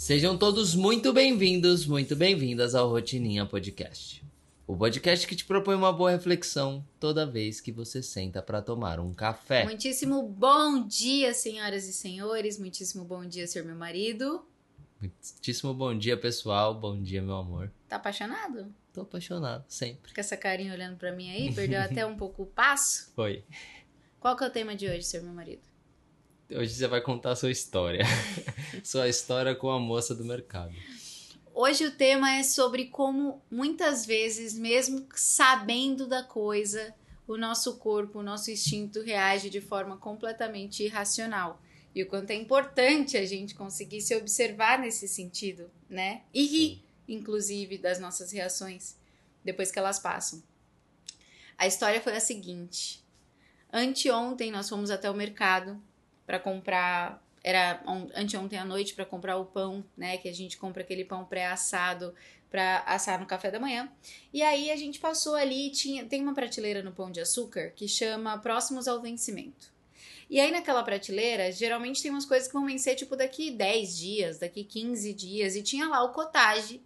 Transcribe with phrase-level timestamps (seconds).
[0.00, 4.24] Sejam todos muito bem-vindos, muito bem-vindas ao Rotininha Podcast.
[4.66, 8.98] O podcast que te propõe uma boa reflexão toda vez que você senta para tomar
[8.98, 9.62] um café.
[9.64, 12.58] Muitíssimo bom dia, senhoras e senhores.
[12.58, 14.42] Muitíssimo bom dia, senhor meu marido.
[14.98, 16.72] Muitíssimo bom dia, pessoal.
[16.74, 17.70] Bom dia, meu amor.
[17.86, 18.74] Tá apaixonado?
[18.94, 20.14] Tô apaixonado, sempre.
[20.14, 23.12] Com essa carinha olhando para mim aí, perdeu até um pouco o passo.
[23.14, 23.44] Foi.
[24.18, 25.69] Qual que é o tema de hoje, senhor meu marido?
[26.52, 28.04] Hoje você vai contar a sua história.
[28.82, 30.74] sua história com a moça do mercado.
[31.54, 36.92] Hoje o tema é sobre como muitas vezes, mesmo sabendo da coisa,
[37.28, 41.62] o nosso corpo, o nosso instinto reage de forma completamente irracional.
[41.94, 46.22] E o quanto é importante a gente conseguir se observar nesse sentido, né?
[46.34, 48.96] E rir, inclusive, das nossas reações
[49.44, 50.42] depois que elas passam.
[51.56, 53.04] A história foi a seguinte:
[53.72, 55.80] anteontem nós fomos até o mercado
[56.30, 57.20] para comprar.
[57.42, 57.82] Era
[58.14, 60.16] anteontem à noite para comprar o pão, né?
[60.18, 62.14] Que a gente compra aquele pão pré-assado
[62.48, 63.90] para assar no café da manhã.
[64.32, 67.88] E aí a gente passou ali, tinha, tem uma prateleira no Pão de Açúcar que
[67.88, 69.72] chama Próximos ao Vencimento.
[70.28, 74.38] E aí naquela prateleira, geralmente tem umas coisas que vão vencer tipo daqui 10 dias,
[74.38, 76.80] daqui 15 dias, e tinha lá o cottage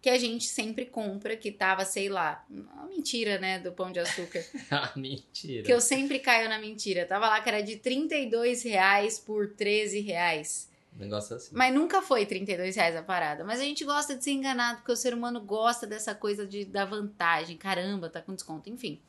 [0.00, 4.00] que a gente sempre compra, que tava, sei lá, uma mentira, né, do pão de
[4.00, 4.42] açúcar.
[4.70, 5.62] ah, mentira.
[5.62, 7.04] Que eu sempre caio na mentira.
[7.04, 10.70] Tava lá que era de 32 reais por 13 reais.
[10.96, 11.54] Negócio assim.
[11.54, 13.44] Mas nunca foi 32 reais a parada.
[13.44, 16.64] Mas a gente gosta de ser enganado, porque o ser humano gosta dessa coisa de,
[16.64, 17.56] da vantagem.
[17.56, 19.00] Caramba, tá com desconto, enfim.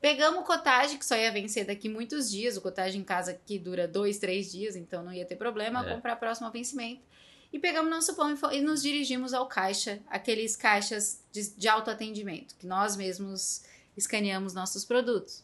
[0.00, 2.56] Pegamos o cottage, que só ia vencer daqui muitos dias.
[2.56, 5.86] O cottage em casa que dura dois, três dias, então não ia ter problema.
[5.86, 5.94] É.
[5.94, 7.02] Comprar próximo ao vencimento.
[7.52, 12.66] E pegamos nosso pão e nos dirigimos ao caixa, aqueles caixas de, de autoatendimento, que
[12.66, 13.62] nós mesmos
[13.96, 15.42] escaneamos nossos produtos.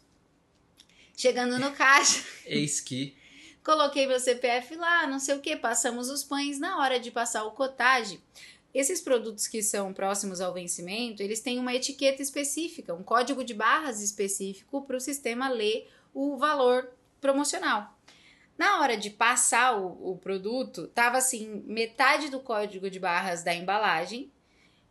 [1.17, 2.25] Chegando no caixa.
[2.47, 3.17] Eis que.
[3.65, 6.61] Coloquei meu CPF lá, não sei o que, passamos os pães.
[6.61, 8.23] Na hora de passar o cottage,
[8.73, 13.55] esses produtos que são próximos ao vencimento, eles têm uma etiqueta específica, um código de
[13.55, 16.89] barras específico para o sistema ler o valor
[17.21, 17.96] promocional.
[18.59, 23.55] Na hora de passar o, o produto, tava assim, metade do código de barras da
[23.55, 24.33] embalagem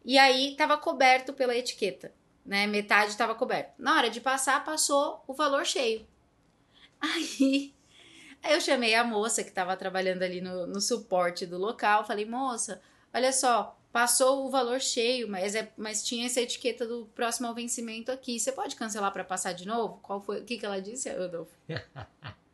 [0.03, 2.13] e aí tava coberto pela etiqueta,
[2.45, 2.67] né?
[2.67, 3.73] Metade estava coberto.
[3.79, 6.05] Na hora de passar, passou o valor cheio.
[7.01, 7.73] Aí,
[8.43, 12.79] eu chamei a moça que estava trabalhando ali no, no suporte do local, falei, moça,
[13.11, 17.55] olha só, passou o valor cheio, mas, é, mas tinha essa etiqueta do próximo ao
[17.55, 18.39] vencimento aqui.
[18.39, 19.99] Você pode cancelar para passar de novo?
[20.03, 20.41] Qual foi?
[20.41, 21.55] O que, que ela disse, Rodolfo?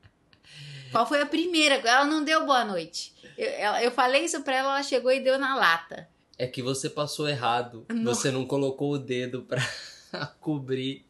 [0.92, 1.76] Qual foi a primeira?
[1.76, 3.14] Ela não deu boa noite.
[3.38, 3.50] Eu,
[3.84, 6.08] eu falei isso pra ela, ela chegou e deu na lata.
[6.38, 7.86] É que você passou errado.
[7.90, 8.04] Não.
[8.14, 9.62] Você não colocou o dedo pra
[10.42, 11.06] cobrir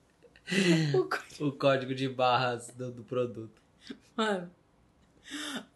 [1.40, 3.62] o, o código de barras do, do produto.
[4.16, 4.52] Mano,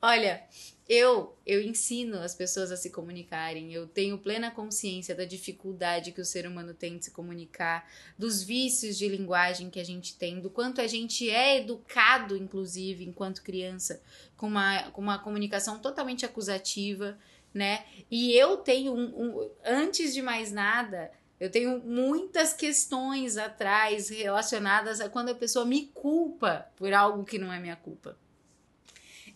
[0.01, 0.43] olha,
[0.87, 3.73] eu, eu ensino as pessoas a se comunicarem.
[3.73, 8.43] Eu tenho plena consciência da dificuldade que o ser humano tem de se comunicar, dos
[8.43, 13.41] vícios de linguagem que a gente tem, do quanto a gente é educado, inclusive, enquanto
[13.41, 14.01] criança,
[14.37, 17.17] com uma, com uma comunicação totalmente acusativa,
[17.51, 17.85] né?
[18.11, 25.01] E eu tenho, um, um, antes de mais nada, eu tenho muitas questões atrás relacionadas
[25.01, 28.15] a quando a pessoa me culpa por algo que não é minha culpa.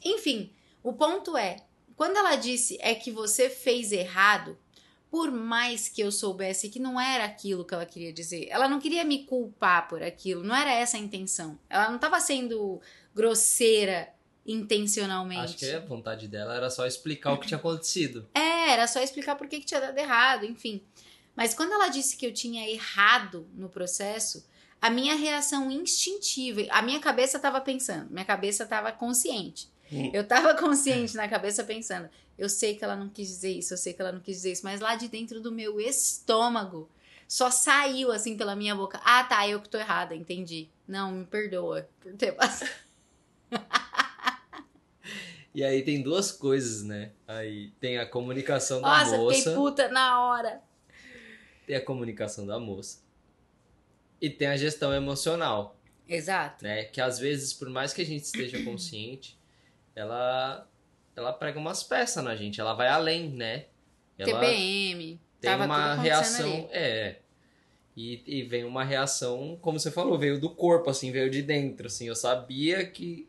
[0.03, 0.51] Enfim.
[0.81, 1.57] O ponto é,
[1.95, 4.57] quando ela disse é que você fez errado,
[5.11, 8.79] por mais que eu soubesse que não era aquilo que ela queria dizer, ela não
[8.79, 11.59] queria me culpar por aquilo, não era essa a intenção.
[11.69, 12.79] Ela não estava sendo
[13.13, 14.13] grosseira
[14.45, 15.41] intencionalmente.
[15.41, 18.27] Acho que a vontade dela era só explicar o que tinha acontecido.
[18.33, 20.81] É, era só explicar por que, que tinha dado errado, enfim.
[21.35, 24.47] Mas quando ela disse que eu tinha errado no processo,
[24.81, 29.69] a minha reação instintiva, a minha cabeça estava pensando, minha cabeça estava consciente.
[29.91, 30.11] Hum.
[30.13, 33.77] Eu tava consciente na cabeça pensando, eu sei que ela não quis dizer isso, eu
[33.77, 36.89] sei que ela não quis dizer isso, mas lá de dentro do meu estômago
[37.27, 38.99] só saiu assim pela minha boca.
[39.03, 40.69] Ah, tá, eu que tô errada, entendi.
[40.87, 42.69] Não, me perdoa por ter passado.
[45.53, 47.11] E aí tem duas coisas, né?
[47.27, 49.17] Aí tem a comunicação da Nossa, moça.
[49.17, 50.61] Nossa, fiquei puta na hora.
[51.65, 53.01] Tem a comunicação da moça.
[54.21, 55.75] E tem a gestão emocional.
[56.07, 56.63] Exato.
[56.63, 56.83] Né?
[56.85, 59.38] Que às vezes, por mais que a gente esteja consciente,
[59.99, 60.67] ela
[61.15, 63.65] ela prega umas peças na gente, ela vai além, né?
[64.17, 66.67] Ela TPM, tem uma reação, ali.
[66.71, 67.19] é.
[67.95, 71.87] E, e vem uma reação, como você falou, veio do corpo, assim, veio de dentro,
[71.87, 72.07] assim.
[72.07, 73.27] Eu sabia que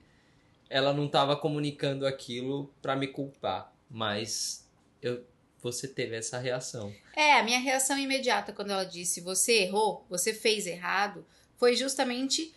[0.68, 4.64] ela não estava comunicando aquilo para me culpar, mas
[5.02, 5.24] eu
[5.62, 6.90] você teve essa reação.
[7.14, 11.26] É, a minha reação imediata quando ela disse você errou, você fez errado,
[11.56, 12.54] foi justamente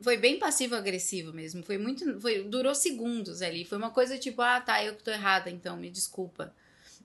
[0.00, 1.62] foi bem passivo-agressivo mesmo.
[1.62, 2.20] Foi muito.
[2.20, 3.64] Foi, durou segundos ali.
[3.64, 6.52] Foi uma coisa tipo, ah, tá, eu que tô errada, então, me desculpa.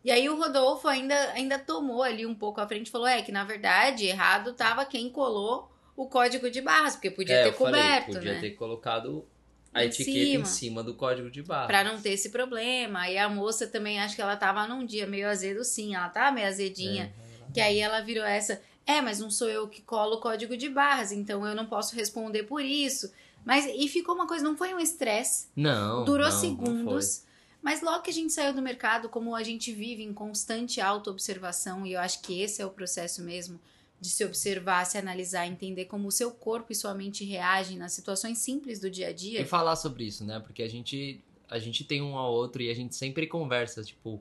[0.04, 3.22] E aí o Rodolfo ainda, ainda tomou ali um pouco à frente e falou: é
[3.22, 7.50] que na verdade errado tava quem colou o código de barras, porque podia É, ter
[7.50, 8.40] eu falei, coberto, podia né?
[8.40, 9.28] ter colocado
[9.74, 10.42] a Em etiqueta cima.
[10.42, 11.68] em cima do código de barra.
[11.68, 13.10] Pra não ter esse problema.
[13.10, 15.94] E a moça também, acho que ela tava num dia meio azedo, sim.
[15.96, 17.14] Ela tava meio azedinha.
[17.50, 17.52] É.
[17.54, 18.62] Que aí ela virou essa.
[18.90, 21.96] É, mas não sou eu que colo o código de barras, então eu não posso
[21.96, 23.14] responder por isso.
[23.46, 25.48] Mas e ficou uma coisa, não foi um estresse.
[25.56, 26.04] Não.
[26.06, 27.24] Durou não, não segundos.
[27.62, 31.86] Mas logo que a gente saiu do mercado, como a gente vive em constante auto-observação,
[31.86, 33.60] e eu acho que esse é o processo mesmo
[34.02, 37.94] de se observar, se analisar, entender como o seu corpo e sua mente reagem nas
[37.94, 39.46] situações simples do dia a E dia.
[39.46, 40.40] falar sobre isso, né?
[40.40, 44.20] Porque a gente, a gente tem um ao outro e a gente sempre conversa, tipo,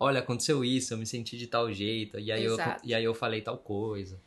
[0.00, 3.14] olha, aconteceu isso, eu me senti de tal jeito, e aí, eu, e aí eu
[3.14, 4.18] falei tal coisa.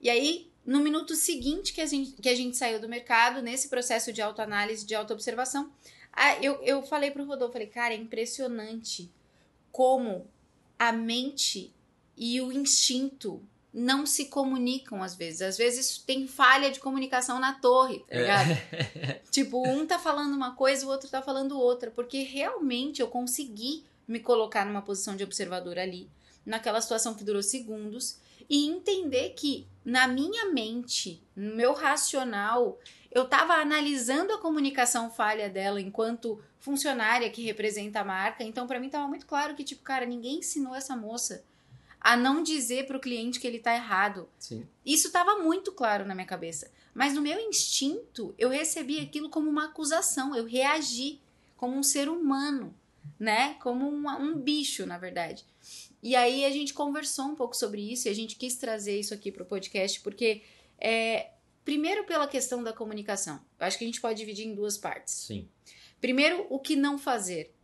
[0.00, 3.68] E aí, no minuto seguinte que a gente, que a gente saiu do mercado, nesse
[3.68, 5.70] processo de autoanálise, de autoobservação,
[6.42, 9.08] eu, eu falei pro Rodolfo, falei, cara, é impressionante
[9.70, 10.26] como
[10.76, 11.72] a mente
[12.16, 13.40] e o instinto
[13.72, 15.42] não se comunicam às vezes.
[15.42, 18.50] Às vezes tem falha de comunicação na torre, tá ligado?
[19.30, 21.90] Tipo, um tá falando uma coisa, o outro tá falando outra.
[21.90, 26.10] Porque realmente eu consegui me colocar numa posição de observador ali,
[26.44, 28.18] naquela situação que durou segundos,
[28.48, 32.78] e entender que na minha mente, no meu racional,
[33.12, 38.42] eu tava analisando a comunicação falha dela enquanto funcionária que representa a marca.
[38.42, 41.44] Então, pra mim, tava muito claro que, tipo, cara, ninguém ensinou essa moça
[42.00, 44.28] a não dizer pro cliente que ele tá errado.
[44.38, 44.66] Sim.
[44.84, 46.70] Isso estava muito claro na minha cabeça.
[46.92, 50.34] Mas no meu instinto, eu recebi aquilo como uma acusação.
[50.34, 51.20] Eu reagi
[51.56, 52.74] como um ser humano,
[53.18, 53.54] né?
[53.62, 55.44] Como um, um bicho, na verdade.
[56.02, 59.12] E aí a gente conversou um pouco sobre isso e a gente quis trazer isso
[59.12, 60.42] aqui para o podcast, porque,
[60.78, 61.30] é,
[61.64, 63.40] primeiro, pela questão da comunicação.
[63.58, 65.14] Eu acho que a gente pode dividir em duas partes.
[65.14, 65.48] Sim.
[66.00, 67.54] Primeiro, o que não fazer.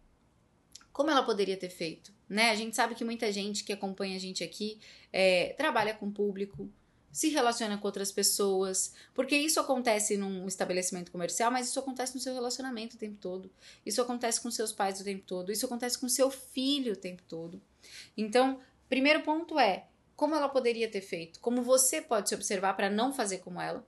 [0.93, 2.13] Como ela poderia ter feito?
[2.29, 2.51] Né?
[2.51, 4.79] A gente sabe que muita gente que acompanha a gente aqui
[5.13, 6.71] é, trabalha com o público,
[7.13, 12.21] se relaciona com outras pessoas, porque isso acontece num estabelecimento comercial, mas isso acontece no
[12.21, 13.51] seu relacionamento o tempo todo.
[13.85, 17.23] Isso acontece com seus pais o tempo todo, isso acontece com seu filho o tempo
[17.27, 17.61] todo.
[18.17, 22.91] Então, primeiro ponto é como ela poderia ter feito, como você pode se observar para
[22.91, 23.87] não fazer como ela.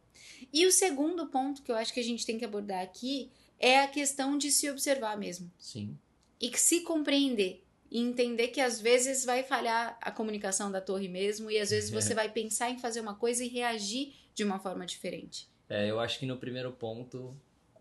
[0.52, 3.80] E o segundo ponto que eu acho que a gente tem que abordar aqui é
[3.80, 5.98] a questão de se observar mesmo Sim.
[6.40, 11.08] e que se compreender e entender que às vezes vai falhar a comunicação da torre
[11.08, 14.58] mesmo e às vezes você vai pensar em fazer uma coisa e reagir de uma
[14.58, 15.48] forma diferente.
[15.68, 17.36] É, eu acho que no primeiro ponto,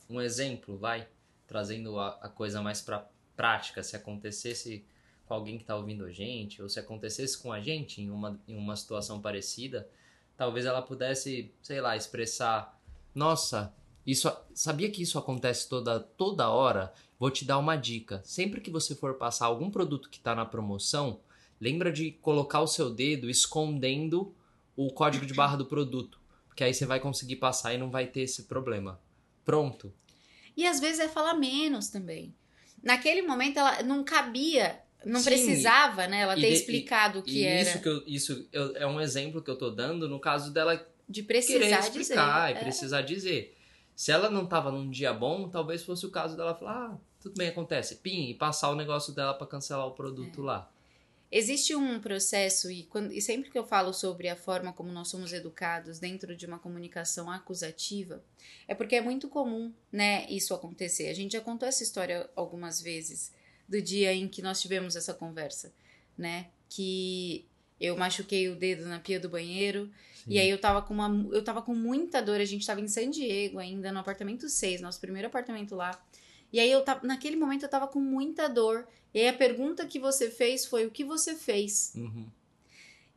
[0.10, 1.08] um exemplo, vai,
[1.46, 4.86] trazendo a, a coisa mais pra prática, se acontecesse
[5.26, 8.40] com alguém que tá ouvindo a gente, ou se acontecesse com a gente em uma,
[8.48, 9.88] em uma situação parecida,
[10.36, 12.80] talvez ela pudesse, sei lá, expressar,
[13.14, 13.74] nossa,
[14.06, 16.94] isso, sabia que isso acontece toda, toda hora?
[17.20, 18.22] Vou te dar uma dica.
[18.24, 21.20] Sempre que você for passar algum produto que está na promoção,
[21.60, 24.34] lembra de colocar o seu dedo escondendo
[24.76, 26.20] o código de barra do produto.
[26.48, 29.00] Porque aí você vai conseguir passar e não vai ter esse problema.
[29.44, 29.92] Pronto.
[30.56, 32.34] E às vezes é falar menos também.
[32.84, 37.40] Naquele momento ela não cabia, não Sim, precisava, né, ela ter de- explicado o que
[37.40, 40.20] e era isso que eu, isso eu- é um exemplo que eu tô dando no
[40.20, 40.76] caso dela
[41.10, 42.56] de querer precisar explicar dizer.
[42.56, 42.64] e É.
[42.64, 43.58] precisar dizer.
[43.96, 47.36] Se ela não tava num dia bom, talvez fosse o caso dela falar, ah, tudo
[47.38, 49.96] bem, acontece, pim, e passar o negócio dela para cancelar o É.
[49.96, 50.72] produto lá.
[51.30, 55.10] Existe um processo, e, quando- e sempre que eu falo sobre a forma como nós
[55.10, 58.24] somos educados dentro de uma comunicação acusativa,
[58.66, 61.10] é porque é muito comum, né, isso acontecer.
[61.10, 63.34] A gente já contou essa história algumas vezes,
[63.68, 65.74] do dia em que nós tivemos essa conversa,
[66.18, 67.46] né, que
[67.80, 69.92] eu machuquei o dedo na pia do banheiro,
[70.26, 72.88] e aí eu tava com uma, eu tava com muita dor, a gente tava em
[72.88, 76.02] San Diego ainda, no apartamento 6, nosso primeiro apartamento lá.
[76.58, 78.88] E aí eu tava, naquele momento eu tava com muita dor.
[79.14, 81.94] E aí a pergunta que você fez foi o que você fez?
[81.96, 82.26] Uhum.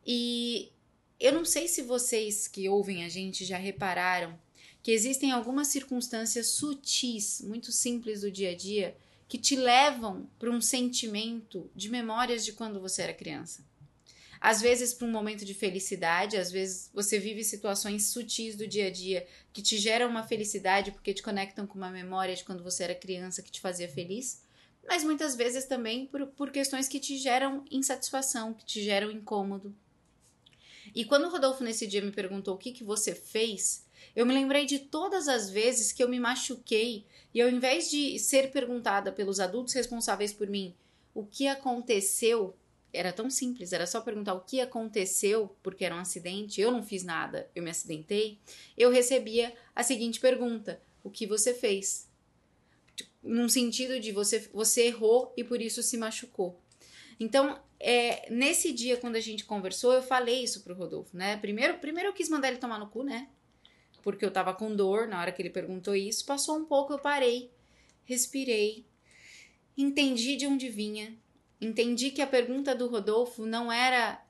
[0.05, 0.71] E
[1.19, 4.37] eu não sei se vocês que ouvem a gente já repararam
[4.83, 8.95] que existem algumas circunstâncias sutis, muito simples do dia a dia,
[9.27, 13.65] que te levam para um sentimento de memórias de quando você era criança.
[14.41, 18.87] Às vezes para um momento de felicidade, às vezes você vive situações sutis do dia
[18.87, 22.63] a dia que te geram uma felicidade porque te conectam com uma memória de quando
[22.63, 24.41] você era criança que te fazia feliz,
[24.87, 29.75] mas muitas vezes também por, por questões que te geram insatisfação, que te geram incômodo.
[30.95, 34.33] E quando o Rodolfo nesse dia me perguntou o que, que você fez, eu me
[34.33, 39.11] lembrei de todas as vezes que eu me machuquei e ao invés de ser perguntada
[39.11, 40.73] pelos adultos responsáveis por mim
[41.13, 42.55] o que aconteceu,
[42.93, 46.83] era tão simples, era só perguntar o que aconteceu, porque era um acidente, eu não
[46.83, 48.39] fiz nada, eu me acidentei,
[48.77, 52.09] eu recebia a seguinte pergunta: o que você fez?
[53.23, 56.59] Num sentido de você, você errou e por isso se machucou.
[57.19, 61.37] Então, é, nesse dia, quando a gente conversou, eu falei isso pro Rodolfo, né?
[61.37, 63.29] Primeiro, primeiro eu quis mandar ele tomar no cu, né?
[64.01, 66.25] Porque eu tava com dor na hora que ele perguntou isso.
[66.25, 67.51] Passou um pouco, eu parei,
[68.05, 68.85] respirei,
[69.77, 71.15] entendi de onde vinha,
[71.61, 74.21] entendi que a pergunta do Rodolfo não era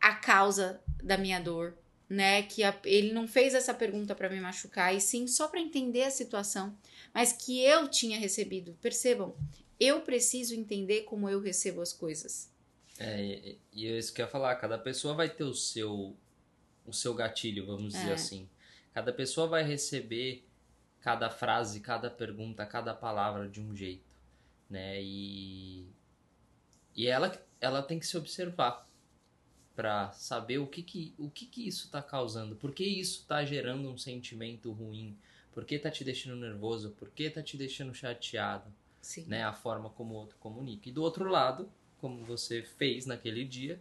[0.00, 1.76] a causa da minha dor,
[2.08, 2.42] né?
[2.42, 6.04] Que a, ele não fez essa pergunta para me machucar, e sim só para entender
[6.04, 6.76] a situação,
[7.12, 8.76] mas que eu tinha recebido.
[8.80, 9.36] Percebam,
[9.78, 12.50] eu preciso entender como eu recebo as coisas.
[12.98, 16.16] É, e, e é isso que eu ia falar, cada pessoa vai ter o seu
[16.84, 18.14] o seu gatilho, vamos dizer é.
[18.14, 18.48] assim.
[18.94, 20.42] Cada pessoa vai receber
[21.00, 24.16] cada frase, cada pergunta, cada palavra de um jeito,
[24.70, 25.00] né?
[25.02, 25.86] E
[26.98, 28.86] e ela ela tem que se observar
[29.76, 33.44] para saber o que que o que que isso está causando, por que isso está
[33.44, 35.16] gerando um sentimento ruim,
[35.52, 38.66] por que está te deixando nervoso, por que está te deixando chateado,
[39.00, 39.24] Sim.
[39.26, 39.44] né?
[39.44, 40.88] A forma como o outro comunica.
[40.88, 43.80] E do outro lado, como você fez naquele dia,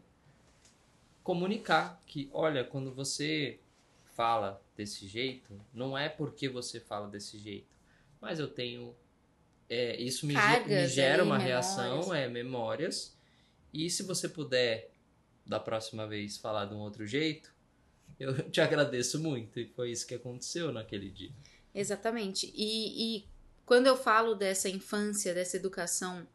[1.24, 3.60] comunicar que, olha, quando você
[4.16, 7.76] fala desse jeito, não é porque você fala desse jeito,
[8.22, 8.96] mas eu tenho.
[9.70, 11.76] É, isso me, me gera uma memórias.
[11.76, 13.18] reação, é memórias.
[13.74, 14.92] E se você puder,
[15.46, 17.54] da próxima vez, falar de um outro jeito,
[18.20, 19.60] eu te agradeço muito.
[19.60, 21.32] E foi isso que aconteceu naquele dia.
[21.74, 22.52] Exatamente.
[22.56, 23.26] E, e
[23.66, 26.26] quando eu falo dessa infância, dessa educação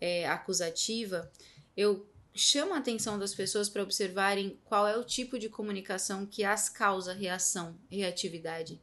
[0.00, 1.30] é, acusativa,
[1.76, 6.44] eu chamo a atenção das pessoas para observarem qual é o tipo de comunicação que
[6.44, 8.80] as causa reação, reatividade.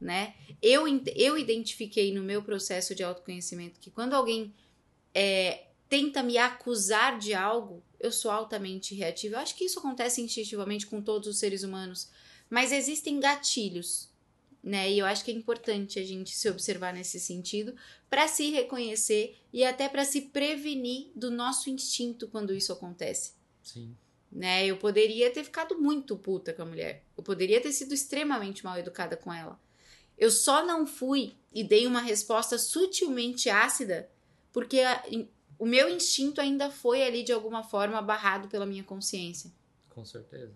[0.00, 0.34] Né?
[0.62, 4.54] Eu, eu identifiquei no meu processo de autoconhecimento que quando alguém
[5.14, 9.36] é, tenta me acusar de algo, eu sou altamente reativa.
[9.36, 12.08] Eu acho que isso acontece instintivamente com todos os seres humanos,
[12.48, 14.10] mas existem gatilhos
[14.62, 14.90] né?
[14.90, 17.74] E eu acho que é importante a gente se observar nesse sentido
[18.08, 23.32] para se reconhecer e até para se prevenir do nosso instinto quando isso acontece.
[23.62, 23.96] Sim.
[24.30, 24.66] Né?
[24.66, 27.02] Eu poderia ter ficado muito puta com a mulher.
[27.16, 29.58] Eu poderia ter sido extremamente mal educada com ela.
[30.20, 34.08] Eu só não fui e dei uma resposta sutilmente ácida
[34.52, 35.02] porque a,
[35.58, 39.50] o meu instinto ainda foi ali de alguma forma barrado pela minha consciência.
[39.88, 40.52] Com certeza.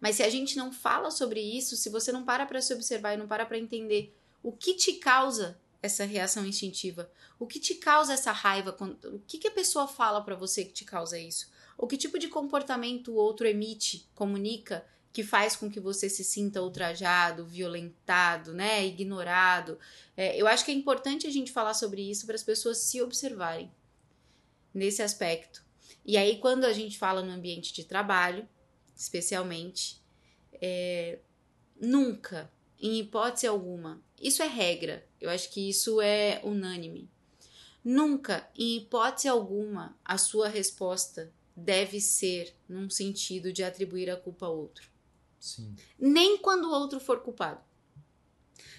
[0.00, 3.12] Mas se a gente não fala sobre isso, se você não para para se observar
[3.12, 7.74] e não para para entender o que te causa essa reação instintiva, o que te
[7.74, 11.50] causa essa raiva, o que, que a pessoa fala para você que te causa isso,
[11.76, 16.24] o que tipo de comportamento o outro emite, comunica, que faz com que você se
[16.24, 19.78] sinta ultrajado, violentado, né, ignorado.
[20.16, 23.02] É, eu acho que é importante a gente falar sobre isso para as pessoas se
[23.02, 23.70] observarem
[24.72, 25.62] nesse aspecto.
[26.04, 28.48] E aí, quando a gente fala no ambiente de trabalho,
[28.96, 30.00] especialmente,
[30.54, 31.18] é,
[31.78, 32.50] nunca,
[32.80, 37.10] em hipótese alguma, isso é regra, eu acho que isso é unânime.
[37.84, 44.46] Nunca, em hipótese alguma, a sua resposta deve ser num sentido de atribuir a culpa
[44.46, 44.91] a outro.
[45.42, 45.74] Sim.
[45.98, 47.60] Nem quando o outro for culpado.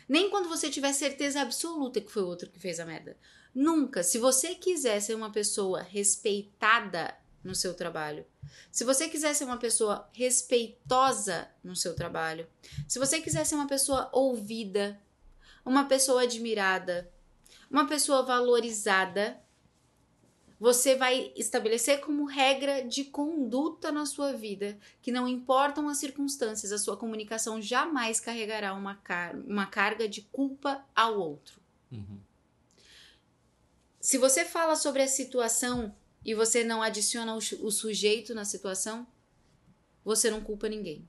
[0.07, 3.17] Nem quando você tiver certeza absoluta que foi o outro que fez a merda.
[3.53, 4.01] Nunca.
[4.01, 8.25] Se você quiser ser uma pessoa respeitada no seu trabalho.
[8.71, 12.47] Se você quiser ser uma pessoa respeitosa no seu trabalho,
[12.87, 14.97] se você quiser ser uma pessoa ouvida,
[15.65, 17.11] uma pessoa admirada,
[17.69, 19.42] uma pessoa valorizada,
[20.63, 26.71] você vai estabelecer como regra de conduta na sua vida que não importam as circunstâncias,
[26.71, 31.59] a sua comunicação jamais carregará uma, car uma carga de culpa ao outro.
[31.91, 32.17] Uhum.
[33.99, 35.93] Se você fala sobre a situação
[36.23, 39.05] e você não adiciona o, o sujeito na situação,
[40.01, 41.05] você não culpa ninguém.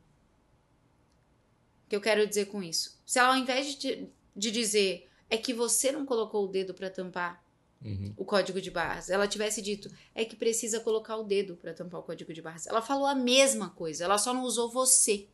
[1.86, 3.00] O que eu quero dizer com isso?
[3.06, 6.90] Se ela, ao invés de, de dizer é que você não colocou o dedo para
[6.90, 7.43] tampar
[7.84, 8.14] uhum.
[8.16, 12.00] o código de barras, ela tivesse dito é que precisa colocar o dedo para tampar
[12.00, 12.66] o código de barras.
[12.66, 15.28] Ela falou a mesma coisa, ela só não usou você.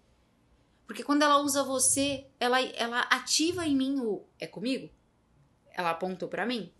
[0.87, 4.91] Porque quando ela usa você, ela, ela ativa em mim o é comigo?
[5.73, 6.73] Ela apontou para mim.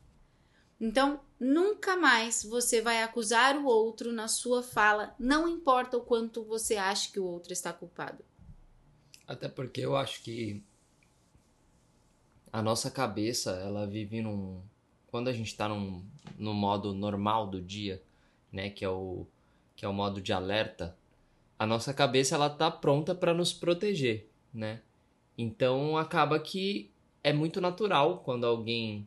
[0.81, 6.43] Então, nunca mais você vai acusar o outro na sua fala, não importa o quanto
[6.43, 8.25] você acha que o outro está culpado.
[9.27, 10.61] Até porque eu acho que
[12.53, 14.61] a nossa cabeça, ela vive num.
[15.11, 18.03] Quando a gente está no modo normal do dia,
[18.53, 19.27] né, que é o
[19.77, 20.95] que é o modo de alerta,
[21.59, 24.83] a nossa cabeça ela tá pronta para nos proteger, né?
[25.39, 26.91] Então acaba que
[27.25, 29.07] é muito natural quando alguém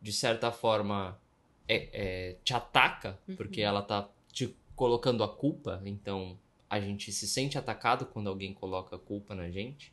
[0.00, 1.20] de certa forma,
[1.68, 3.36] é, é, te ataca, uhum.
[3.36, 6.38] porque ela tá te colocando a culpa, então
[6.68, 9.92] a gente se sente atacado quando alguém coloca a culpa na gente,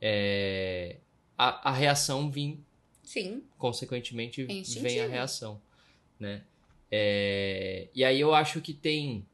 [0.00, 0.96] é,
[1.36, 2.64] a, a reação vem.
[3.08, 3.42] Sim.
[3.56, 5.58] Consequentemente, vem a reação,
[6.20, 6.44] né?
[6.90, 9.24] É, e aí eu acho que tem,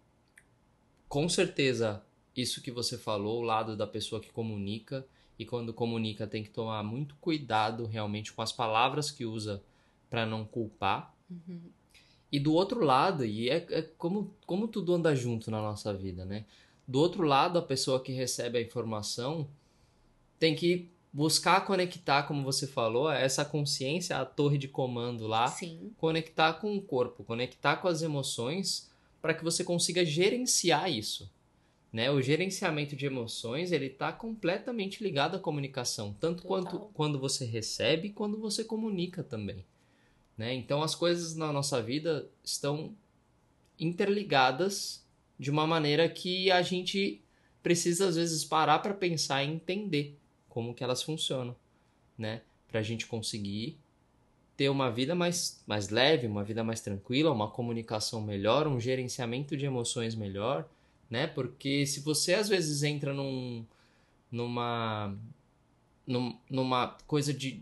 [1.09, 2.01] com certeza,
[2.37, 5.05] isso que você falou, o lado da pessoa que comunica,
[5.37, 9.61] e quando comunica tem que tomar muito cuidado realmente com as palavras que usa
[10.09, 11.13] para não culpar.
[11.29, 11.63] Uhum.
[12.31, 16.25] E do outro lado, e é, é, como, como tudo anda junto na nossa vida,
[16.25, 16.45] né?
[16.87, 19.49] Do outro lado, a pessoa que recebe a informação
[20.39, 25.93] tem que buscar conectar, como você falou, essa consciência, a torre de comando lá, Sim.
[25.97, 28.91] conectar com o corpo, conectar com as emoções,
[29.23, 31.31] para que você consiga gerenciar isso.
[31.93, 32.11] Né?
[32.11, 38.11] O gerenciamento de emoções ele está completamente ligado à comunicação, tanto quanto quando você recebe,
[38.11, 39.65] quando você comunica também.
[40.37, 40.53] Né?
[40.53, 42.93] Então as coisas na nossa vida estão
[43.79, 45.07] interligadas
[45.39, 47.23] de uma maneira que a gente
[47.63, 50.19] precisa às vezes parar para pensar e entender
[50.55, 51.57] como que elas funcionam,
[52.17, 52.43] né?
[52.69, 53.77] Para a gente conseguir
[54.57, 59.57] ter uma vida mais, mais leve, uma vida mais tranquila, uma comunicação melhor, um gerenciamento
[59.57, 60.69] de emoções melhor,
[61.11, 61.27] né?
[61.27, 63.67] Porque se você às vezes entra num,
[64.31, 65.13] numa,
[66.07, 67.61] num, numa coisa de,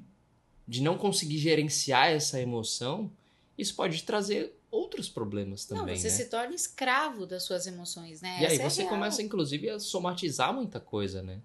[0.69, 3.11] de não conseguir gerenciar essa emoção,
[3.57, 5.95] isso pode trazer outros problemas também.
[5.95, 6.15] Não, você né?
[6.15, 8.39] se torna escravo das suas emoções, né?
[8.43, 11.41] E Essa aí é você começa, inclusive, a somatizar muita coisa, né?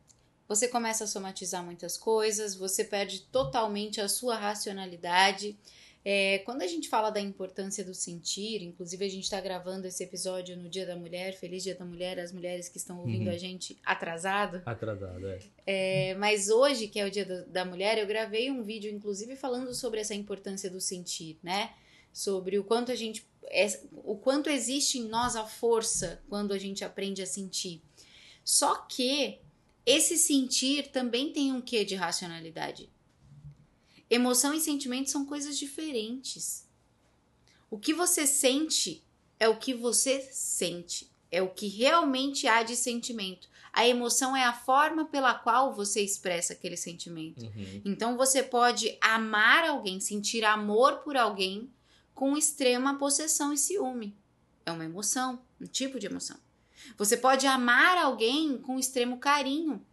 [0.47, 5.57] Você começa a somatizar muitas coisas, você perde totalmente a sua racionalidade.
[6.09, 10.01] É, quando a gente fala da importância do sentir, inclusive a gente está gravando esse
[10.01, 13.35] episódio no Dia da Mulher, Feliz Dia da Mulher, as mulheres que estão ouvindo uhum.
[13.35, 14.61] a gente atrasado.
[14.65, 15.39] Atrasado, é.
[15.65, 16.15] é.
[16.15, 19.73] Mas hoje, que é o Dia da, da Mulher, eu gravei um vídeo, inclusive, falando
[19.73, 21.73] sobre essa importância do sentir, né?
[22.13, 23.27] Sobre o quanto a gente.
[23.49, 27.81] É, o quanto existe em nós a força quando a gente aprende a sentir.
[28.45, 29.41] Só que
[29.87, 32.89] esse sentir também tem um quê de racionalidade.
[34.09, 36.67] Emoção e sentimento são coisas diferentes.
[37.71, 39.01] O que você sente
[39.39, 43.47] é o que você sente, é o que realmente há de sentimento.
[43.71, 47.45] A emoção é a forma pela qual você expressa aquele sentimento.
[47.45, 47.81] Uhum.
[47.85, 51.71] Então você pode amar alguém, sentir amor por alguém
[52.13, 54.17] com extrema possessão e ciúme.
[54.65, 56.37] É uma emoção, um tipo de emoção.
[56.97, 59.83] Você pode amar alguém com extremo carinho.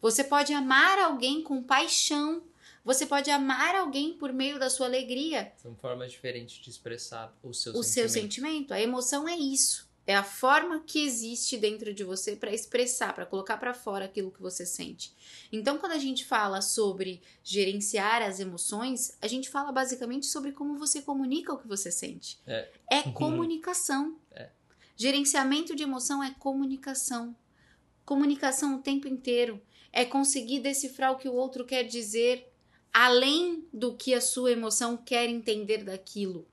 [0.00, 2.42] Você pode amar alguém com paixão.
[2.84, 5.52] Você pode amar alguém por meio da sua alegria.
[5.56, 7.84] São formas diferentes de expressar o seu o sentimento.
[7.84, 8.74] seu sentimento.
[8.74, 9.86] A emoção é isso.
[10.06, 14.30] É a forma que existe dentro de você para expressar, para colocar para fora aquilo
[14.30, 15.12] que você sente.
[15.50, 20.78] Então, quando a gente fala sobre gerenciar as emoções, a gente fala basicamente sobre como
[20.78, 22.38] você comunica o que você sente.
[22.46, 24.16] É, é comunicação.
[24.96, 27.36] Gerenciamento de emoção é comunicação.
[28.04, 29.60] Comunicação o tempo inteiro.
[29.92, 32.50] É conseguir decifrar o que o outro quer dizer
[32.92, 36.48] além do que a sua emoção quer entender daquilo.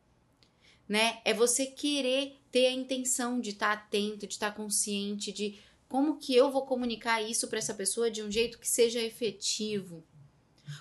[0.87, 1.21] Né?
[1.23, 5.57] É você querer ter a intenção de estar tá atento, de estar tá consciente de
[5.87, 10.03] como que eu vou comunicar isso para essa pessoa de um jeito que seja efetivo.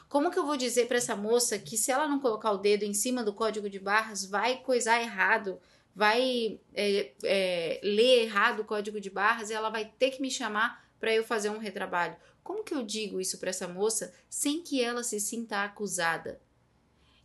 [0.08, 2.82] Como que eu vou dizer para essa moça que se ela não colocar o dedo
[2.82, 5.60] em cima do código de barras vai coisar errado,
[5.94, 10.30] vai é, é, ler errado o código de barras e ela vai ter que me
[10.30, 12.16] chamar para eu fazer um retrabalho.
[12.42, 16.40] Como que eu digo isso para essa moça sem que ela se sinta acusada?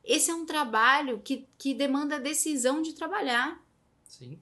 [0.03, 3.61] Esse é um trabalho que, que demanda decisão de trabalhar.
[4.07, 4.39] Sim.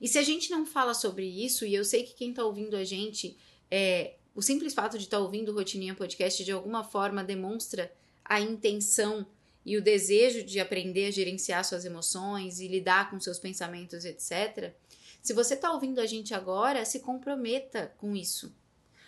[0.00, 2.76] E se a gente não fala sobre isso, e eu sei que quem está ouvindo
[2.76, 3.36] a gente,
[3.70, 7.92] é, o simples fato de estar tá ouvindo o Rotininha Podcast de alguma forma demonstra
[8.24, 9.26] a intenção
[9.64, 14.74] e o desejo de aprender a gerenciar suas emoções e lidar com seus pensamentos, etc.
[15.22, 18.54] Se você está ouvindo a gente agora, se comprometa com isso.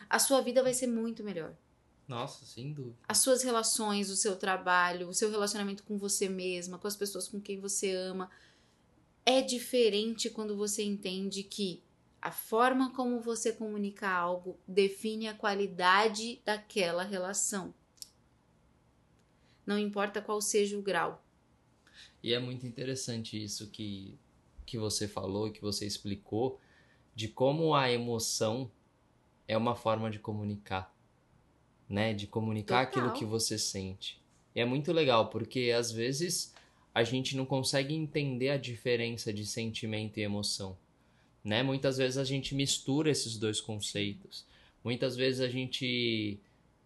[0.09, 1.57] A sua vida vai ser muito melhor.
[2.07, 2.97] Nossa, sem dúvida.
[3.09, 7.27] As suas relações, o seu trabalho, o seu relacionamento com você mesma, com as pessoas
[7.27, 8.31] com quem você ama.
[9.27, 11.83] É diferente quando você entende que
[12.21, 17.75] a forma como você comunica algo define a qualidade daquela relação
[19.67, 21.25] não importa qual seja o grau.
[22.23, 24.19] E é muito interessante isso que,
[24.65, 26.61] que você falou, que você explicou,
[27.15, 28.71] de como a emoção
[29.47, 30.95] é uma forma de comunicar,
[31.89, 32.13] né?
[32.13, 33.09] De comunicar Total.
[33.09, 34.21] aquilo que você sente.
[34.55, 36.55] E é muito legal, porque às vezes
[36.95, 40.77] a gente não consegue entender a diferença de sentimento e emoção,
[41.43, 41.63] né?
[41.63, 44.47] Muitas vezes a gente mistura esses dois conceitos.
[44.83, 46.39] Muitas vezes a gente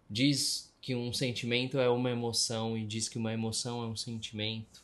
[0.09, 4.83] diz que um sentimento é uma emoção e diz que uma emoção é um sentimento,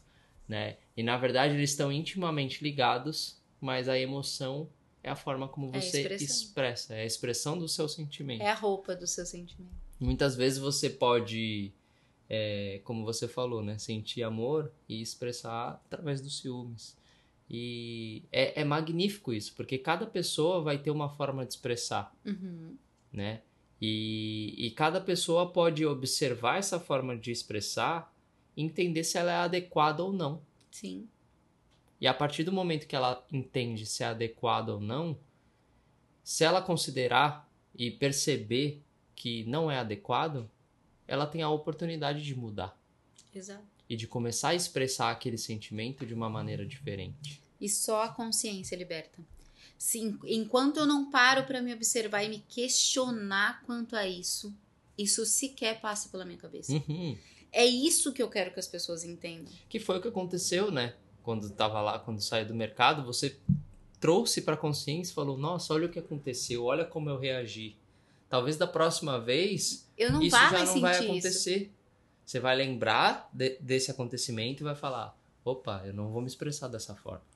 [0.48, 0.76] né?
[0.96, 4.68] E na verdade eles estão intimamente ligados, mas a emoção
[5.02, 8.42] é a forma como é você é expressa, é a expressão do seu sentimento.
[8.42, 9.72] É a roupa do seu sentimento.
[10.00, 11.72] Muitas vezes você pode,
[12.28, 16.96] é, como você falou, né, sentir amor e expressar através dos ciúmes.
[17.48, 22.76] E é, é magnífico isso, porque cada pessoa vai ter uma forma de expressar, Uhum.
[23.12, 23.42] né?
[23.86, 28.10] E, e cada pessoa pode observar essa forma de expressar
[28.56, 30.40] e entender se ela é adequada ou não.
[30.70, 31.06] Sim.
[32.00, 35.18] E a partir do momento que ela entende se é adequada ou não,
[36.22, 38.82] se ela considerar e perceber
[39.14, 40.50] que não é adequado,
[41.06, 42.74] ela tem a oportunidade de mudar
[43.34, 43.66] Exato.
[43.86, 47.42] e de começar a expressar aquele sentimento de uma maneira diferente.
[47.60, 49.22] E só a consciência liberta.
[49.84, 54.50] Se, enquanto eu não paro para me observar e me questionar quanto a isso,
[54.96, 56.72] isso sequer passa pela minha cabeça.
[56.72, 57.14] Uhum.
[57.52, 59.52] É isso que eu quero que as pessoas entendam.
[59.68, 60.94] Que foi o que aconteceu, né?
[61.22, 63.36] Quando estava lá, quando saiu do mercado, você
[64.00, 67.76] trouxe para consciência e falou: Nossa, olha o que aconteceu, olha como eu reagi.
[68.30, 71.10] Talvez da próxima vez Eu não isso já não vai sentir isso.
[71.10, 71.72] acontecer.
[72.24, 76.68] Você vai lembrar de- desse acontecimento e vai falar: opa, eu não vou me expressar
[76.68, 77.33] dessa forma.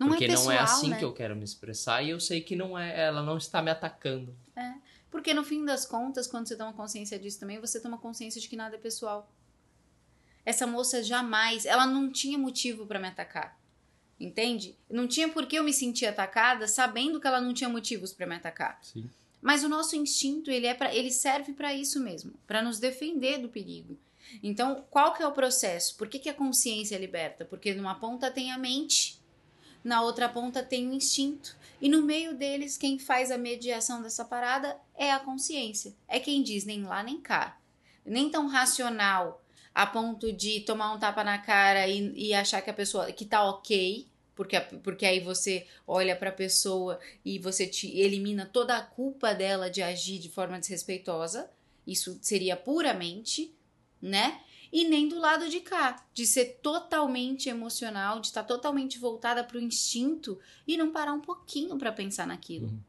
[0.00, 0.98] Não Porque é pessoal, não é assim né?
[0.98, 3.70] que eu quero me expressar e eu sei que não é, ela não está me
[3.70, 4.34] atacando.
[5.10, 8.48] Porque no fim das contas, quando você toma consciência disso também, você toma consciência de
[8.48, 9.30] que nada é pessoal.
[10.42, 13.60] Essa moça jamais, ela não tinha motivo pra me atacar.
[14.18, 14.74] Entende?
[14.88, 18.26] Não tinha por que eu me sentir atacada sabendo que ela não tinha motivos pra
[18.26, 18.78] me atacar.
[18.82, 19.10] Sim.
[19.42, 23.38] Mas o nosso instinto, ele é para, ele serve pra isso mesmo, pra nos defender
[23.38, 23.98] do perigo.
[24.42, 25.96] Então, qual que é o processo?
[25.96, 27.44] Por que, que a consciência é liberta?
[27.44, 29.19] Porque numa ponta tem a mente,
[29.82, 31.56] na outra ponta tem o instinto.
[31.80, 35.94] E no meio deles, quem faz a mediação dessa parada é a consciência.
[36.06, 37.58] É quem diz nem lá nem cá.
[38.04, 39.42] Nem tão racional
[39.74, 43.24] a ponto de tomar um tapa na cara e, e achar que a pessoa que
[43.24, 48.76] tá ok, porque, a- porque aí você olha pra pessoa e você te elimina toda
[48.76, 51.48] a culpa dela de agir de forma desrespeitosa.
[51.86, 53.54] Isso seria puramente,
[54.02, 54.40] né?
[54.72, 59.60] E nem do lado de cá, de ser totalmente emocional, de estar totalmente voltada pro
[59.60, 62.66] instinto e não parar um pouquinho pra pensar naquilo.
[62.68, 62.80] Uhum.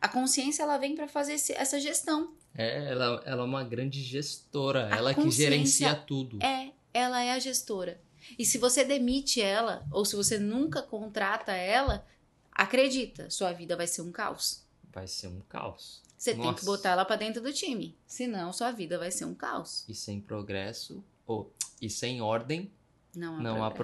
[0.00, 2.32] A consciência ela vem pra fazer esse- essa gestão.
[2.54, 6.42] É, ela, ela é uma grande gestora, A ela que gerencia tudo.
[6.42, 8.00] É, ela é a gestora.
[8.38, 12.06] E se você demite ela, ou se você nunca contrata ela,
[12.52, 14.62] acredita, sua vida vai ser um caos.
[14.92, 16.02] Vai ser um caos.
[16.16, 16.64] Você tem que Nossa.
[16.64, 17.96] botar ela pra dentro do time.
[18.06, 19.84] Senão, sua vida vai ser um caos.
[19.88, 22.72] E sem progresso, ou e sem ordem,
[23.14, 23.76] Não há não há progresso.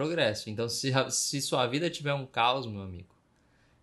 [0.46, 0.50] progresso.
[0.50, 3.14] Então, se, se sua vida tiver um caos, meu amigo,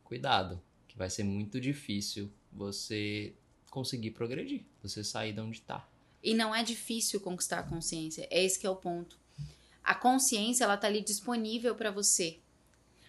[0.03, 3.33] cuidado, que vai ser muito difícil você
[3.69, 5.87] conseguir progredir, você sair de onde tá.
[6.21, 8.27] E não é difícil conquistar a consciência.
[8.29, 9.17] É esse que é o ponto.
[9.83, 12.39] A consciência, ela tá ali disponível pra você.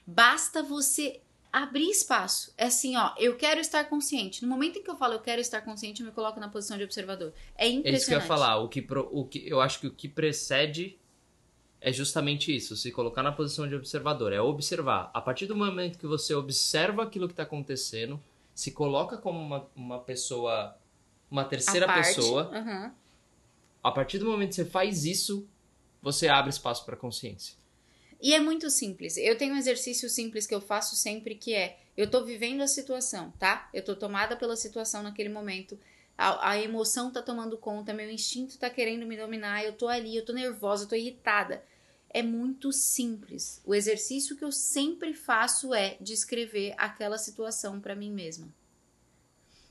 [0.07, 1.21] Basta você
[1.53, 2.53] abrir espaço.
[2.57, 4.43] É assim, ó, eu quero estar consciente.
[4.43, 6.79] No momento em que eu falo eu quero estar consciente, eu me coloco na posição
[6.79, 7.33] de observador.
[7.57, 8.23] É É isso que eu impressionante.
[8.23, 8.57] ia falar.
[8.59, 10.99] O que, pro- o que eu acho que o que precede
[11.81, 15.11] é justamente isso, se colocar na posição de observador, é observar.
[15.13, 18.23] A partir do momento que você observa aquilo que está acontecendo,
[18.55, 20.77] se coloca como uma, uma pessoa,
[21.31, 22.95] uma A terceira parte- pessoa, Aham.
[23.83, 25.47] a partir do momento que você faz isso,
[26.01, 27.57] você abre espaço para consciência.
[28.23, 29.17] E é muito simples.
[29.17, 32.69] Eu tenho um exercício simples que eu faço sempre que é: eu tô vivendo a
[32.69, 33.69] situação, tá?
[33.75, 35.77] Eu tô tomada pela situação naquele momento.
[36.17, 40.15] A, a emoção tá tomando conta, meu instinto tá querendo me dominar, eu tô ali,
[40.17, 41.65] eu tô nervosa, eu tô irritada.
[42.09, 43.61] É muito simples.
[43.65, 48.47] O exercício que eu sempre faço é descrever aquela situação pra mim mesma.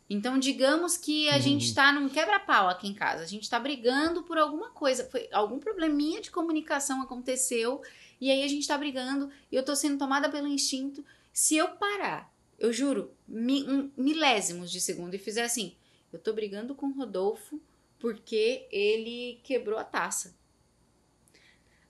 [0.10, 1.42] Então, digamos que a Uhum.
[1.42, 3.24] gente tá num quebra-pau aqui em casa.
[3.24, 5.06] A gente tá brigando por alguma coisa.
[5.10, 7.82] Foi algum probleminha de comunicação aconteceu
[8.22, 11.04] e aí a gente tá brigando e eu tô sendo tomada pelo instinto.
[11.34, 15.76] Se eu parar, eu juro, mi- um- milésimos de segundo e fizer assim,
[16.14, 17.60] eu tô brigando com o Rodolfo
[18.00, 20.36] porque ele quebrou a taça.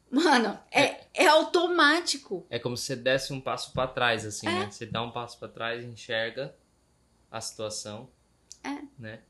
[0.10, 2.46] Mano, é, é automático.
[2.50, 4.52] É como se você desse um passo para trás, assim, É.
[4.60, 4.72] né?
[4.72, 6.54] Você dá um passo para trás, enxerga
[7.32, 8.10] a situação,
[8.64, 8.82] É.
[9.00, 9.22] né?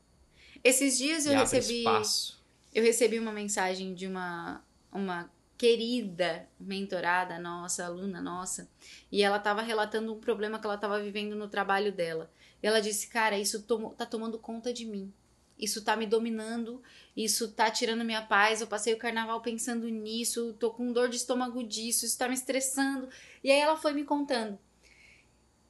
[0.64, 1.78] Esses dias eu recebi.
[1.78, 2.42] espaço.
[2.74, 5.30] Eu recebi uma mensagem de uma, uma
[5.62, 8.68] querida mentorada nossa, aluna nossa,
[9.12, 12.32] e ela estava relatando um problema que ela estava vivendo no trabalho dela.
[12.60, 15.14] E ela disse: Cara, isso tomo, tá tomando conta de mim.
[15.56, 16.82] Isso tá me dominando,
[17.16, 18.60] isso tá tirando minha paz.
[18.60, 22.34] Eu passei o carnaval pensando nisso, tô com dor de estômago disso, isso tá me
[22.34, 23.08] estressando.
[23.44, 24.58] E aí ela foi me contando.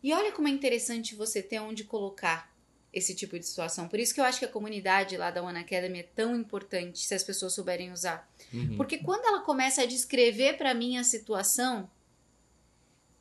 [0.03, 2.51] E olha como é interessante você ter onde colocar
[2.93, 3.89] esse tipo de situação.
[3.89, 6.99] Por isso que eu acho que a comunidade lá da One Academy é tão importante
[6.99, 8.29] se as pessoas souberem usar.
[8.53, 8.77] Uhum.
[8.77, 11.89] Porque quando ela começa a descrever pra mim a situação,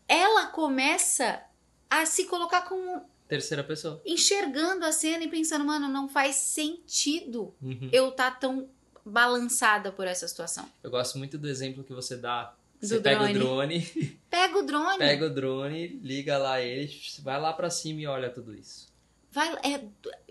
[0.08, 1.42] ela começa
[1.90, 4.02] a se colocar como Terceira pessoa.
[4.06, 7.90] enxergando a cena e pensando, mano, não faz sentido Uhum.
[7.94, 8.70] eu estar tão
[9.06, 10.70] balançada por essa situação.
[10.84, 13.82] Eu gosto muito do exemplo que você dá Você pega o drone.
[14.30, 14.98] Pega o drone.
[14.98, 18.91] Pega o drone, liga lá ele, vai lá para cima e olha tudo isso.
[19.32, 19.82] Vai, é,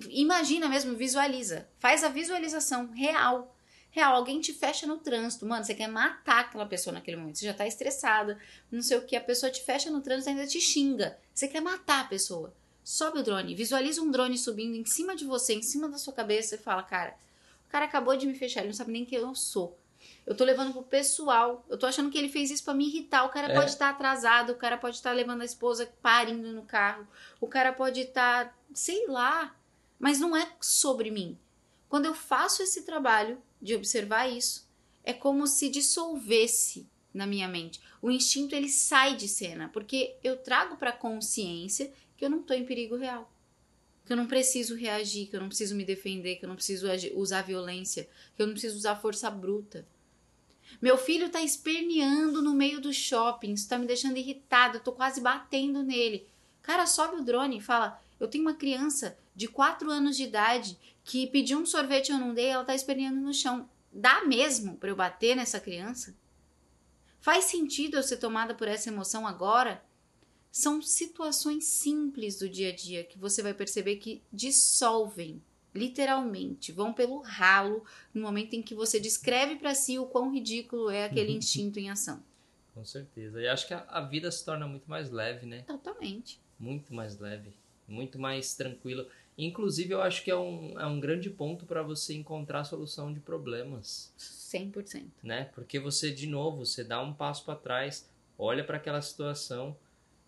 [0.09, 1.69] imagina mesmo, visualiza.
[1.79, 3.57] Faz a visualização real.
[3.91, 5.47] Real, alguém te fecha no trânsito.
[5.47, 7.39] Mano, você quer matar aquela pessoa naquele momento.
[7.39, 8.39] Você já tá estressada,
[8.71, 9.17] não sei o que.
[9.17, 11.19] A pessoa te fecha no trânsito e ainda te xinga.
[11.35, 12.55] Você quer matar a pessoa.
[12.85, 16.13] Sobe o drone, visualiza um drone subindo em cima de você, em cima da sua
[16.13, 17.15] cabeça e fala, cara,
[17.67, 19.79] o cara acabou de me fechar, ele não sabe nem quem eu sou.
[20.27, 21.65] Eu tô levando pro pessoal.
[21.69, 23.25] Eu tô achando que ele fez isso para me irritar.
[23.25, 23.55] O cara é.
[23.55, 27.07] pode estar tá atrasado, o cara pode estar tá levando a esposa parindo no carro,
[27.41, 29.57] o cara pode estar, tá, sei lá,
[29.99, 31.39] mas não é sobre mim.
[31.89, 34.69] Quando eu faço esse trabalho de observar isso,
[35.03, 37.81] é como se dissolvesse na minha mente.
[38.01, 42.55] O instinto ele sai de cena, porque eu trago para consciência que eu não tô
[42.55, 43.31] em perigo real.
[44.05, 46.87] Que eu não preciso reagir, que eu não preciso me defender, que eu não preciso
[47.15, 49.87] usar violência, que eu não preciso usar força bruta.
[50.81, 54.93] Meu filho tá esperneando no meio do shopping, isso tá me deixando irritada, eu tô
[54.93, 56.27] quase batendo nele.
[56.63, 60.79] Cara, sobe o drone e fala: Eu tenho uma criança de 4 anos de idade
[61.03, 63.69] que pediu um sorvete e eu não dei, ela tá esperneando no chão.
[63.91, 66.15] Dá mesmo para eu bater nessa criança?
[67.21, 69.83] Faz sentido eu ser tomada por essa emoção agora?
[70.53, 75.43] São situações simples do dia a dia que você vai perceber que dissolvem
[75.75, 80.91] literalmente, vão pelo ralo no momento em que você descreve para si o quão ridículo
[80.91, 82.23] é aquele instinto em ação.
[82.75, 83.41] Com certeza.
[83.41, 85.63] E acho que a, a, vida se torna muito mais leve, né?
[85.63, 86.41] Totalmente.
[86.59, 87.53] Muito mais leve,
[87.91, 89.07] muito mais tranquilo.
[89.37, 93.13] Inclusive, eu acho que é um, é um grande ponto para você encontrar a solução
[93.13, 94.13] de problemas.
[94.19, 95.05] 100%.
[95.23, 95.51] Né?
[95.55, 99.77] Porque você, de novo, você dá um passo para trás, olha para aquela situação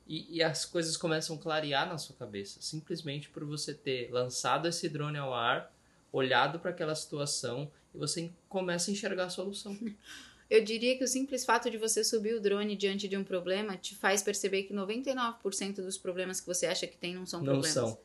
[0.06, 4.66] e, e, as coisas começam a clarear na sua cabeça, simplesmente por você ter lançado
[4.66, 5.72] esse drone ao ar,
[6.12, 9.78] olhado para aquela situação e você começa a enxergar a solução.
[10.52, 13.74] Eu diria que o simples fato de você subir o drone diante de um problema
[13.74, 17.54] te faz perceber que 99% dos problemas que você acha que tem não são não
[17.54, 17.72] problemas.
[17.72, 17.98] São.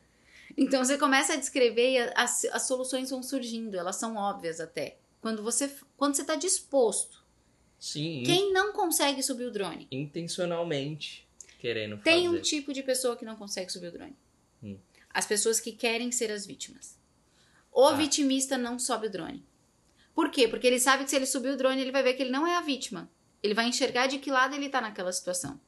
[0.56, 4.96] Então você começa a descrever e as, as soluções vão surgindo, elas são óbvias até.
[5.20, 7.22] Quando você quando você está disposto.
[7.78, 8.24] Sim.
[8.26, 9.86] Quem não consegue subir o drone?
[9.92, 11.28] Intencionalmente
[11.60, 12.38] querendo Tem fazer.
[12.38, 14.16] um tipo de pessoa que não consegue subir o drone.
[14.64, 14.78] Hum.
[15.10, 16.98] As pessoas que querem ser as vítimas.
[17.74, 17.94] O ah.
[17.94, 19.46] vitimista não sobe o drone.
[20.18, 20.48] Por quê?
[20.48, 22.48] Porque ele sabe que se ele subir o drone, ele vai ver que ele não
[22.48, 23.08] é a vítima.
[23.44, 25.62] Ele vai enxergar de que lado ele tá naquela situação.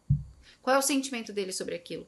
[0.60, 2.08] Qual é o sentimento dele sobre aquilo?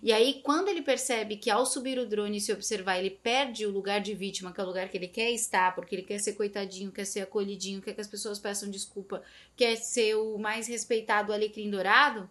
[0.00, 3.66] E aí, quando ele percebe que ao subir o drone e se observar, ele perde
[3.66, 6.20] o lugar de vítima, que é o lugar que ele quer estar, porque ele quer
[6.20, 9.20] ser coitadinho, quer ser acolhidinho, quer que as pessoas peçam desculpa,
[9.56, 12.30] quer ser o mais respeitado alecrim dourado,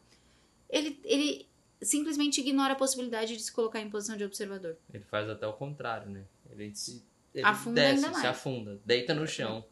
[0.69, 1.45] ele, ele
[1.81, 4.77] simplesmente ignora a possibilidade de se colocar em posição de observador.
[4.93, 6.23] Ele faz até o contrário, né?
[6.49, 9.65] Ele se ele afunda desce, se afunda, deita no chão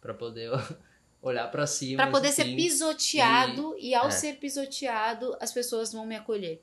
[0.00, 0.50] para poder
[1.22, 2.02] olhar para cima.
[2.02, 4.10] Para poder ser pisoteado e, e ao é.
[4.10, 6.62] ser pisoteado, as pessoas vão me acolher.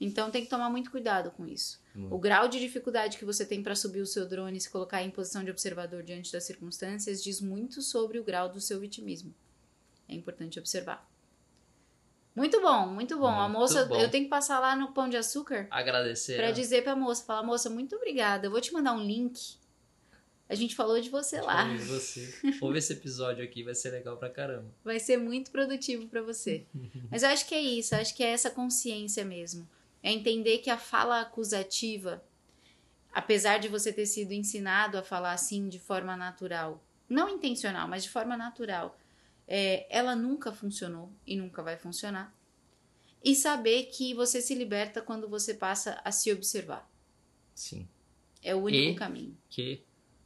[0.00, 1.80] Então tem que tomar muito cuidado com isso.
[1.94, 2.14] Muito.
[2.14, 5.02] O grau de dificuldade que você tem para subir o seu drone e se colocar
[5.02, 9.32] em posição de observador diante das circunstâncias diz muito sobre o grau do seu vitimismo.
[10.08, 11.08] É importante observar.
[12.34, 13.30] Muito bom, muito bom.
[13.30, 13.96] Muito a moça, bom.
[13.96, 15.68] eu tenho que passar lá no Pão de Açúcar.
[15.70, 16.36] Agradecer.
[16.36, 16.52] Pra né?
[16.52, 18.48] dizer pra moça, falar, moça, muito obrigada.
[18.48, 19.56] Eu vou te mandar um link.
[20.48, 21.64] A gente falou de você lá.
[21.74, 22.34] de você.
[22.60, 24.70] Ouve esse episódio aqui, vai ser legal pra caramba.
[24.84, 26.66] Vai ser muito produtivo para você.
[27.10, 29.68] Mas eu acho que é isso, acho que é essa consciência mesmo.
[30.02, 32.22] É entender que a fala acusativa,
[33.10, 38.02] apesar de você ter sido ensinado a falar assim de forma natural, não intencional, mas
[38.02, 38.98] de forma natural,
[39.48, 42.34] é, ela nunca funcionou e nunca vai funcionar.
[43.22, 46.86] E saber que você se liberta quando você passa a se observar.
[47.54, 47.88] Sim.
[48.42, 49.34] É o único e caminho.
[49.48, 49.82] Que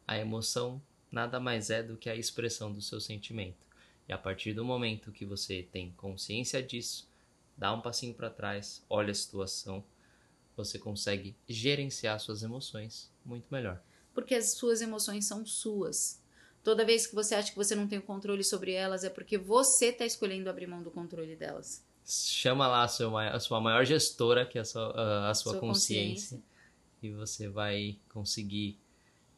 [0.09, 0.81] a emoção
[1.13, 3.59] nada mais é do que a expressão do seu sentimento.
[4.09, 7.07] E a partir do momento que você tem consciência disso,
[7.55, 9.85] dá um passinho para trás, olha a situação,
[10.57, 13.83] você consegue gerenciar suas emoções muito melhor.
[14.15, 16.23] Porque as suas emoções são suas.
[16.65, 19.37] Toda vez que você acha que você não tem o controle sobre elas, é porque
[19.37, 21.85] você está escolhendo abrir mão do controle delas.
[22.05, 25.61] Chama lá a sua, a sua maior gestora, que é a sua, a sua, sua
[25.61, 26.43] consciência, consciência,
[27.03, 28.79] e você vai conseguir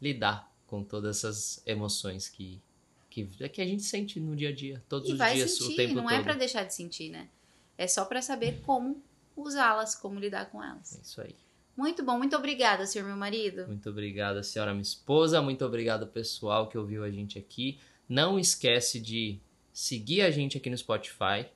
[0.00, 2.62] lidar com todas essas emoções que,
[3.10, 5.76] que, que a gente sente no dia a dia, todos e os dias, sentir, o
[5.76, 6.12] tempo não é todo.
[6.12, 7.28] Não é para deixar de sentir, né?
[7.76, 9.02] É só para saber como
[9.36, 10.96] usá-las, como lidar com elas.
[10.96, 11.34] É isso aí.
[11.76, 13.66] Muito bom, muito obrigada, senhor meu marido.
[13.66, 15.42] Muito obrigada, senhora minha esposa.
[15.42, 17.80] Muito obrigado, pessoal, que ouviu a gente aqui.
[18.08, 19.40] Não esquece de
[19.72, 21.46] seguir a gente aqui no Spotify.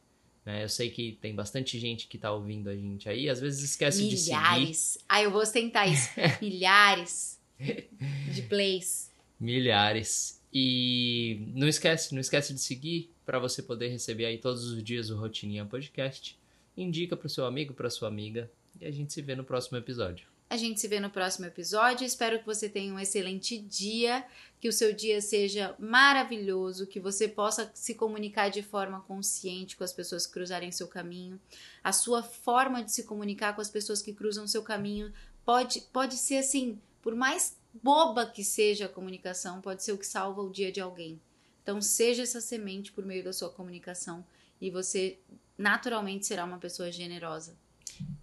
[0.44, 0.64] Né?
[0.64, 3.28] Eu sei que tem bastante gente que está ouvindo a gente aí.
[3.28, 4.18] Às vezes esquece Milhares.
[4.18, 4.36] de seguir.
[4.40, 4.98] Milhares.
[5.08, 6.08] Ah, eu vou tentar isso.
[6.42, 9.12] Milhares de plays.
[9.38, 10.40] Milhares.
[10.52, 15.10] E não esquece, não esquece de seguir, para você poder receber aí todos os dias
[15.10, 16.38] o Rotininha Podcast.
[16.76, 19.78] Indica para o seu amigo, para sua amiga e a gente se vê no próximo
[19.78, 20.26] episódio.
[20.50, 22.04] A gente se vê no próximo episódio.
[22.04, 24.24] Espero que você tenha um excelente dia,
[24.60, 29.82] que o seu dia seja maravilhoso, que você possa se comunicar de forma consciente com
[29.82, 31.40] as pessoas que cruzarem seu caminho.
[31.82, 35.12] A sua forma de se comunicar com as pessoas que cruzam seu caminho
[35.44, 40.06] pode, pode ser assim, por mais boba que seja a comunicação, pode ser o que
[40.06, 41.20] salva o dia de alguém.
[41.62, 44.24] Então, seja essa semente por meio da sua comunicação
[44.58, 45.18] e você
[45.58, 47.58] naturalmente será uma pessoa generosa.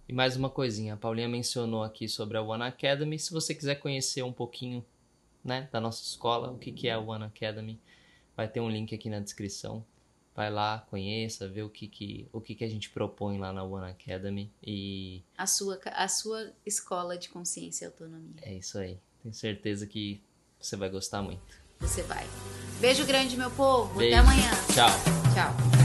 [0.08, 3.20] E mais uma coisinha, a Paulinha mencionou aqui sobre a One Academy.
[3.20, 4.84] Se você quiser conhecer um pouquinho
[5.44, 7.80] né, da nossa escola, o que, que é a One Academy,
[8.36, 9.84] vai ter um link aqui na descrição.
[10.34, 13.62] Vai lá, conheça, vê o que, que, o que, que a gente propõe lá na
[13.62, 15.22] One Academy e...
[15.36, 18.36] A sua, a sua escola de consciência e autonomia.
[18.40, 18.98] É isso aí.
[19.22, 20.22] Tenho certeza que
[20.58, 21.60] você vai gostar muito.
[21.80, 22.26] Você vai.
[22.80, 23.98] Beijo grande, meu povo.
[23.98, 24.16] Beijo.
[24.16, 24.50] Até amanhã.
[24.72, 24.90] Tchau.
[25.34, 25.81] Tchau.